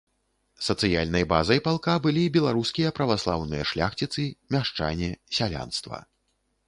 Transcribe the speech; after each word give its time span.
Сацыяльнай 0.67 1.25
базай 1.33 1.59
палка 1.67 1.93
былі 2.05 2.23
беларускія 2.37 2.93
праваслаўныя 3.01 3.63
шляхціцы, 3.73 4.23
мяшчане, 4.57 5.09
сялянства. 5.39 6.05